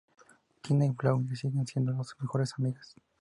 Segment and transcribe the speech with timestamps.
[0.63, 2.95] Tina y Blaine siguen siendo las mejores amigas.